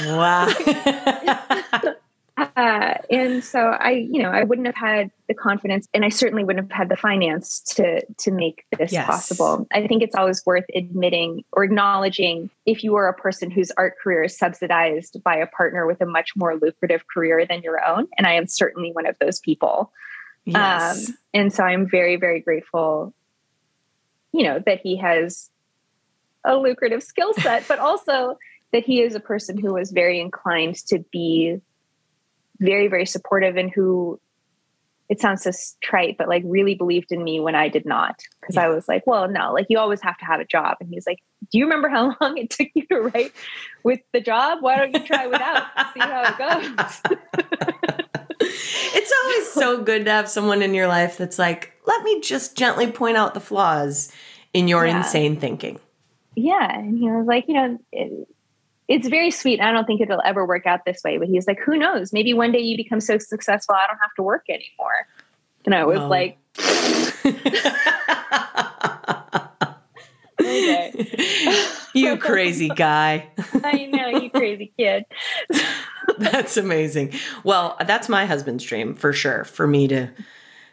[0.06, 0.48] wow.
[2.38, 6.44] Uh, and so I, you know, I wouldn't have had the confidence, and I certainly
[6.44, 9.06] wouldn't have had the finance to to make this Yes.
[9.06, 9.66] possible.
[9.74, 13.94] I think it's always worth admitting or acknowledging if you are a person whose art
[14.04, 18.08] career is subsidized by a partner with a much more lucrative career than your own,
[18.18, 19.94] and I am certainly one of those people.
[20.44, 21.08] yes.
[21.10, 23.14] Um, and so I'm very, very grateful,
[24.34, 25.50] you know, that he has
[26.44, 28.38] a lucrative skill set, but also
[28.74, 31.62] that he is a person who was very inclined to be
[32.60, 34.20] very, very supportive and who
[35.08, 35.52] it sounds so
[35.84, 38.20] trite, but like really believed in me when I did not.
[38.44, 40.78] Cause I was like, well, no, like you always have to have a job.
[40.80, 41.20] And he's like,
[41.52, 43.32] do you remember how long it took you to write
[43.84, 44.60] with the job?
[44.64, 45.64] Why don't you try without?
[45.94, 47.18] See how it goes.
[48.40, 52.58] it's always so good to have someone in your life that's like, let me just
[52.58, 54.12] gently point out the flaws
[54.54, 54.98] in your Yeah.
[54.98, 55.80] insane thinking.
[56.36, 58.28] yeah and he was like you know it,
[58.88, 61.60] it's very sweet i don't think it'll ever work out this way but he's like
[61.60, 65.08] who knows maybe one day you become so successful i don't have to work anymore
[65.66, 66.38] and i was like
[71.94, 73.30] you crazy guy.
[73.64, 75.06] i know you crazy kid
[76.18, 77.14] that's amazing.
[77.44, 80.10] Well, that's my husband's dream for sure, for me to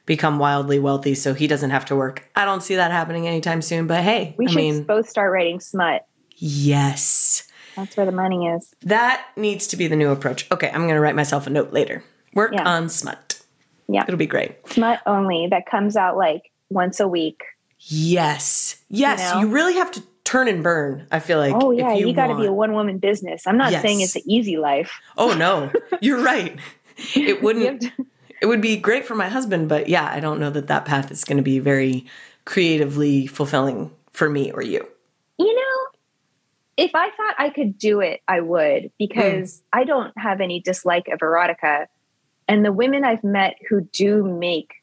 [0.07, 2.29] become wildly wealthy so he doesn't have to work.
[2.37, 5.33] I don't see that happening anytime soon, but hey, We I should mean, both start
[5.33, 6.07] writing smut.
[6.37, 7.48] yes.
[7.76, 8.74] That's where the money is.
[8.82, 10.50] That needs to be the new approach.
[10.50, 12.04] Okay, I'm going to write myself a note later.
[12.35, 12.68] Work Yeah.
[12.68, 13.40] on smut.
[13.88, 14.04] Yeah.
[14.06, 14.56] It'll be great.
[14.70, 17.42] Smut only that comes out like once a week.
[17.80, 18.76] Yes.
[18.88, 19.35] Yes.
[19.35, 21.06] You You, really have to turn and burn.
[21.11, 21.54] I feel like.
[21.54, 23.46] oh yeah, you, got to be a one woman business.
[23.46, 24.92] I'm not saying it's an easy life.
[25.18, 26.58] Oh no, you're right.
[27.14, 27.82] It wouldn't.
[27.82, 28.06] to-
[28.40, 31.11] It would be great for my husband, but yeah, I don't know that that path
[31.12, 32.06] is going to be very
[32.44, 34.72] creatively fulfilling for me or you.
[34.72, 34.87] you know,
[36.83, 39.81] if I thought I could do it, I would because Hmm.
[39.81, 41.87] I don't have any dislike of erotica.
[42.49, 44.75] And the women I've met who do make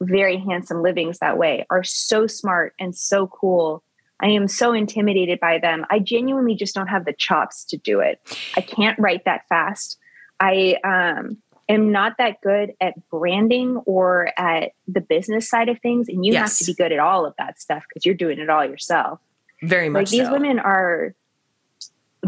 [0.00, 3.82] very handsome livings that way are so smart and so cool.
[4.20, 5.86] I am so intimidated by them.
[5.90, 8.20] I genuinely just don't have the chops to do it.
[8.56, 9.96] I can't write that fast.
[10.40, 16.08] I um, am not that good at branding or at the business side of things.
[16.08, 18.50] And you have to be good at all of that stuff because you're doing it
[18.50, 19.20] all yourself
[19.62, 20.02] Very much.
[20.02, 20.32] like these so.
[20.32, 21.14] women are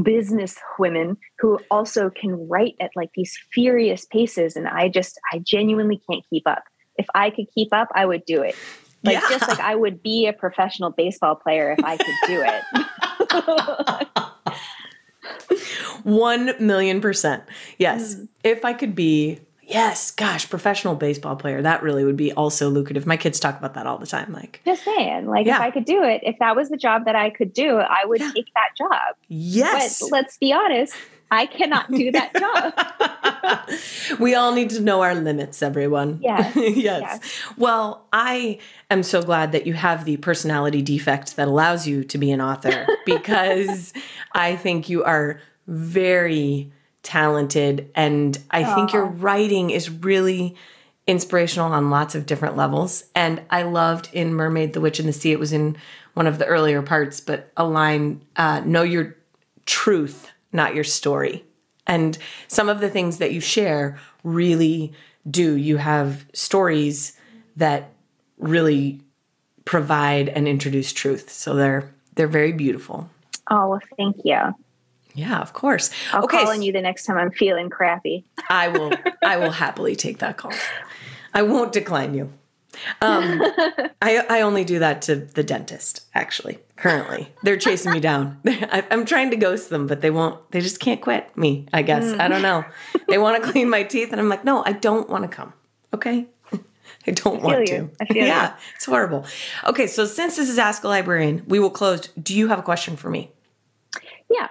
[0.03, 5.39] business women who also can write at like these furious paces and i just i
[5.39, 6.63] genuinely can't keep up
[6.97, 8.55] if i could keep up i would do it
[9.03, 9.29] like Yeah.
[9.31, 14.07] just like i would be a professional baseball player if i could do it
[16.03, 17.43] One million percent.
[17.79, 18.15] Yes.
[18.15, 18.29] Mm.
[18.45, 19.39] If I could be,
[19.71, 23.07] yes, gosh, professional baseball player, that really would be also lucrative.
[23.07, 24.33] My kids talk about that all the time.
[24.33, 25.57] Like, just saying like Yeah.
[25.57, 28.05] if i could do it if that was the job that i could do i
[28.05, 28.31] would Yeah.
[28.35, 30.01] take that job yes.
[30.01, 30.95] but let's be honest
[31.31, 32.35] i cannot do that
[34.15, 36.19] job we all need to know our limits, everyone.
[36.23, 36.55] Yes.
[36.57, 36.77] yes.
[36.77, 37.21] Yes.
[37.57, 38.59] Well, I
[38.91, 42.41] am so glad that you have the personality defect that allows you to be an
[42.41, 43.93] author because
[44.33, 46.71] I think you are very
[47.03, 50.57] talented and I think your writing is really
[51.07, 53.05] inspirational on lots of different levels.
[53.15, 55.77] And I loved in Mermaid, the Witch, and the Sea, it was in
[56.15, 59.17] one of the earlier parts, but a line, uh, know your
[59.67, 61.45] truth, not your story.
[61.87, 62.17] And
[62.49, 64.93] some of the things that you share really
[65.29, 65.55] do.
[65.57, 67.19] You have stories
[67.57, 67.93] that
[68.39, 69.01] really
[69.65, 71.31] provide and introduce truth.
[71.31, 73.11] So they're they're very beautiful.
[73.51, 74.55] oh well thank you
[75.15, 75.91] Yeah, of course.
[76.13, 78.93] i'll okay, call on you the next time i'm feeling crappy I will
[79.25, 80.53] I will happily take that call.
[81.33, 82.33] I won't decline you.
[83.01, 83.41] Um,
[84.03, 86.07] I I only do that to the dentist.
[86.15, 88.39] Actually, currently they're chasing me down.
[88.47, 90.51] I, I'm trying to ghost them, but they won't.
[90.51, 91.67] They just can't quit me.
[91.73, 92.65] I guess I don't know.
[93.09, 95.53] They want to clean my teeth, and I'm like, no, I don't want to come.
[95.95, 96.27] Okay.
[97.07, 97.67] I don't want you.
[97.67, 97.91] to.
[97.99, 99.25] I feel yeah, it's horrible.
[99.65, 102.09] Okay, so since this is Ask a Librarian, we will close.
[102.09, 103.33] Do you have a question for me?
[104.31, 104.49] Yeah.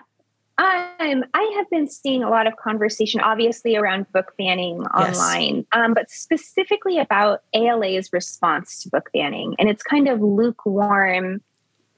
[0.59, 5.17] Um, I have been seeing a lot of conversation, obviously, around book banning Yes.
[5.17, 9.55] online, um, but specifically about ALA's response to book banning.
[9.57, 11.41] And it's kind of lukewarm.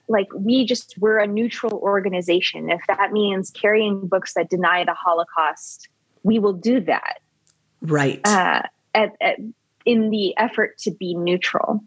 [0.07, 2.69] Like, we just, we're a neutral organization.
[2.69, 5.87] If that means carrying books that deny the Holocaust,
[6.21, 7.19] we will do that
[7.81, 8.21] Right.
[8.25, 8.61] uh,
[8.93, 9.37] at, at,
[9.85, 11.83] in the effort to be neutral.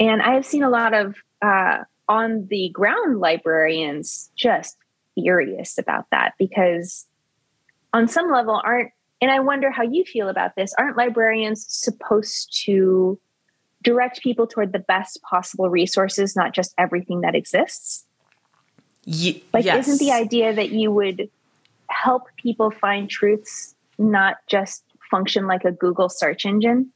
[0.00, 4.76] And I have seen a lot of uh, on the ground librarians just
[5.14, 7.06] furious about that because,
[7.92, 12.64] on some level, aren't, and I wonder how you feel about this, aren't librarians supposed
[12.64, 13.18] to
[13.82, 18.04] direct people toward the best possible resources, not just everything that exists?
[19.06, 19.86] Like, yes.
[19.86, 21.28] isn't the idea that you would
[21.88, 26.90] help people find truths, not just function like a Google search engine?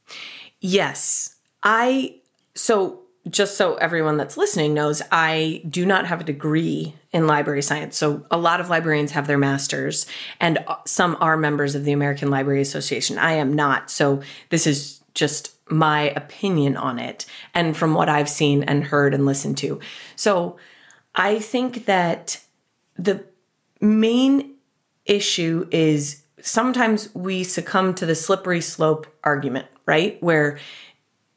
[0.59, 1.35] Yes.
[1.63, 2.15] I
[2.55, 7.61] so just so everyone that's listening knows, I do not have a degree in library
[7.61, 7.97] science.
[7.97, 10.05] So a lot of librarians have their masters
[10.39, 13.17] and uh, some are members of the American Library Association.
[13.17, 13.91] I am not.
[13.91, 19.13] So this is just my opinion on it and from what I've seen and heard
[19.13, 19.79] and listened to.
[20.15, 20.57] So
[21.13, 22.41] I think that
[22.97, 23.25] the
[23.81, 24.55] main
[25.05, 30.21] issue is sometimes we succumb to the slippery slope argument, right?
[30.21, 30.59] Where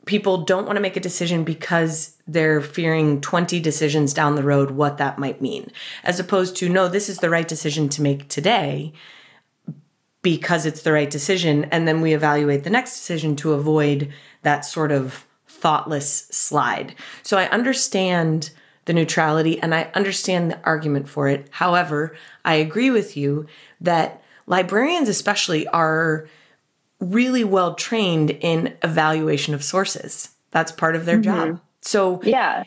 [0.07, 4.73] people don't want to make a decision because they're fearing 20 decisions down the road
[4.73, 5.71] what that might mean,
[6.03, 8.93] as opposed to, no, this is the right decision to make today
[10.23, 11.65] because it's the right decision.
[11.67, 16.95] And then we evaluate the next decision to avoid that sort of thoughtless slide.
[17.23, 18.51] So I understand
[18.85, 21.47] the neutrality and I understand the argument for it.
[21.51, 23.47] However, I agree with you
[23.81, 26.29] that librarians, especially, are
[27.03, 30.31] really well trained in evaluation of sources.
[30.53, 31.51] That's part of their mm-hmm.
[31.51, 31.61] job.
[31.81, 32.65] So Yeah.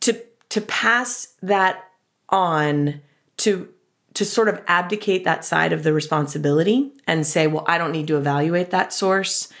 [0.00, 0.20] to
[0.50, 1.84] to pass that
[2.28, 3.00] on
[3.38, 3.68] to
[4.14, 8.06] to sort of abdicate that side of the responsibility and say, well, I don't need
[8.06, 9.52] to evaluate that source,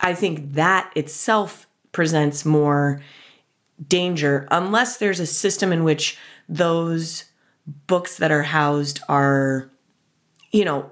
[0.00, 3.00] I think that itself presents more
[3.86, 7.24] danger unless there's a system in which those
[7.86, 9.70] books that are housed are,
[10.52, 10.90] you know,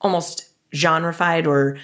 [0.00, 1.78] almost genreified or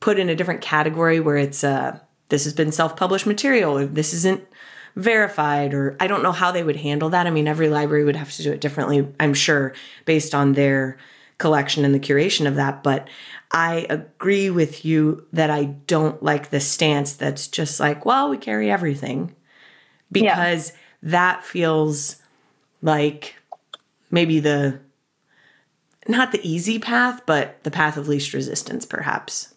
[0.00, 4.12] put in a different category where it's uh, this has been self-published material or this
[4.12, 4.46] isn't
[4.94, 7.26] verified or I don't know how they would handle that.
[7.26, 9.74] I mean, every library would have to do it differently, I'm sure,
[10.04, 10.98] based on their
[11.38, 13.08] collection and the curation of that, but
[13.50, 18.38] I agree with you that I don't like the stance that's just like, well, we
[18.38, 19.34] carry everything
[20.10, 20.76] because yeah.
[21.10, 22.16] that feels
[22.82, 23.36] like
[24.10, 24.80] maybe the
[26.08, 29.54] not the easy path, but the path of least resistance, perhaps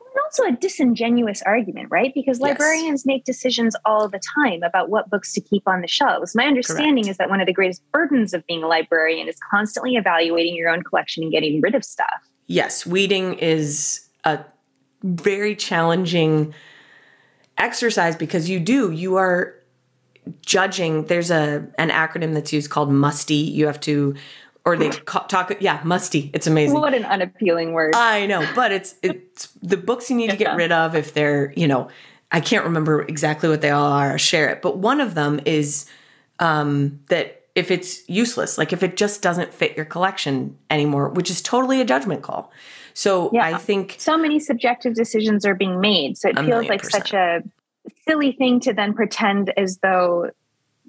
[0.00, 2.12] And also a disingenuous argument, right?
[2.14, 3.06] Because librarians yes.
[3.06, 6.34] make decisions all the time about what books to keep on the shelves.
[6.34, 7.10] My understanding Correct.
[7.10, 10.70] is that one of the greatest burdens of being a librarian is constantly evaluating your
[10.70, 12.28] own collection and getting rid of stuff.
[12.46, 14.44] Yes, weeding is a
[15.02, 16.54] very challenging
[17.58, 19.54] exercise because you do, you are
[20.42, 24.14] judging there's a an acronym that's used called musty you have to
[24.64, 26.30] or they talk yeah musty.
[26.34, 26.78] It's amazing.
[26.78, 27.94] What an unappealing word.
[27.94, 31.52] I know but it's it's the books you need to get rid of if they're
[31.56, 31.88] you know
[32.32, 34.62] i can't remember exactly what they all are share it.
[34.62, 35.86] But one of them is
[36.38, 41.30] um, that if it's useless like if it just doesn't fit your collection anymore which
[41.30, 42.52] is totally a judgment call.
[42.92, 43.46] So yeah.
[43.46, 46.18] i think so many subjective decisions are being made.
[46.18, 47.08] So it feels like percent.
[47.08, 47.42] such a
[48.06, 50.30] silly thing to then pretend as though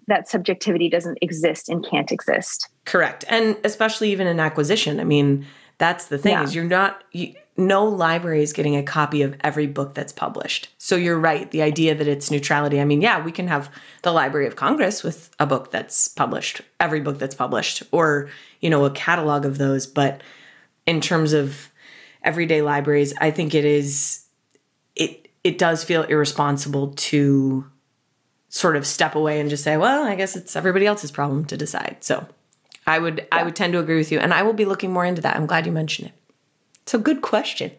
[0.07, 2.69] that subjectivity doesn't exist and can't exist.
[2.85, 3.23] Correct.
[3.27, 4.99] And especially even in acquisition.
[4.99, 5.45] I mean,
[5.77, 6.43] that's the thing yeah.
[6.43, 10.69] is you're not you, no library is getting a copy of every book that's published.
[10.77, 12.79] So you're right, the idea that it's neutrality.
[12.79, 13.69] I mean, yeah, we can have
[14.03, 18.29] the Library of Congress with a book that's published, every book that's published or,
[18.61, 20.21] you know, a catalog of those, but
[20.85, 21.69] in terms of
[22.23, 24.25] everyday libraries, I think it is
[24.95, 27.65] it it does feel irresponsible to
[28.51, 31.57] sort of step away and just say, well, I guess it's everybody else's problem to
[31.57, 31.97] decide.
[32.01, 32.27] So
[32.85, 33.25] I would yeah.
[33.31, 34.19] I would tend to agree with you.
[34.19, 35.35] And I will be looking more into that.
[35.35, 36.13] I'm glad you mentioned it.
[36.85, 37.71] So good question.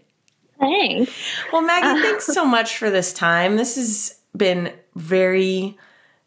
[0.59, 1.13] Thanks.
[1.53, 3.57] Well, Maggie, uh, thanks so much for this time.
[3.57, 5.77] This has been very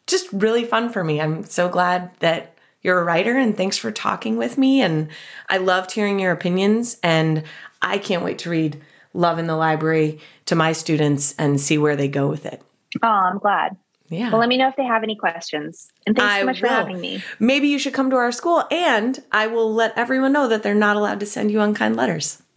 [0.06, 1.20] just really fun for me.
[1.20, 4.80] I'm so glad that you're a writer and thanks for talking with me.
[4.80, 5.08] And
[5.48, 6.98] I loved hearing your opinions.
[7.02, 7.42] And
[7.82, 8.80] I can't wait to read
[9.12, 12.62] Love in the Library to my students and see where they go with it.
[13.02, 13.76] Oh, I'm glad.
[14.08, 14.30] Yeah.
[14.30, 15.90] Well, let me know if they have any questions.
[16.06, 16.68] And thanks I so much will.
[16.68, 17.22] for having me.
[17.38, 20.74] Maybe you should come to our school and I will let everyone know that they're
[20.74, 22.42] not allowed to send you unkind letters.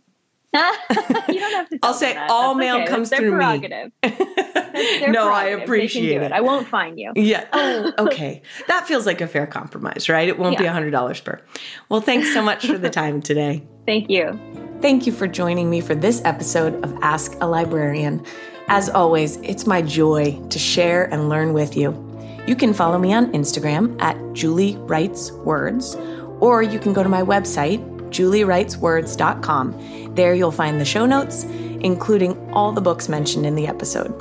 [0.53, 0.59] you
[1.39, 1.79] don't have to.
[1.83, 2.87] I'll say all That's mail okay.
[2.87, 3.91] comes through prerogative.
[4.03, 5.07] me.
[5.07, 6.25] no, I appreciate it.
[6.25, 6.31] it.
[6.31, 7.11] I won't find you.
[7.15, 7.45] Yeah.
[7.53, 8.41] Oh, okay.
[8.67, 10.27] that feels like a fair compromise, right?
[10.27, 10.59] It won't yeah.
[10.59, 11.39] be a hundred dollars per.
[11.89, 13.63] Well, thanks so much for the time today.
[13.85, 14.39] Thank you.
[14.81, 18.25] Thank you for joining me for this episode of Ask a Librarian.
[18.71, 21.91] As always, it's my joy to share and learn with you.
[22.45, 25.95] You can follow me on Instagram at Julie Writes Words,
[26.39, 27.79] or you can go to my website,
[28.11, 30.13] juliewriteswords.com.
[30.13, 34.13] There you'll find the show notes, including all the books mentioned in the episode.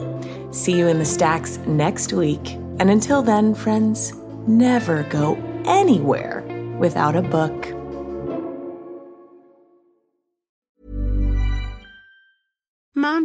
[0.54, 2.54] See you in the stacks next week.
[2.80, 4.14] And until then, friends,
[4.46, 5.34] never go
[5.66, 6.42] anywhere
[6.78, 7.77] without a book.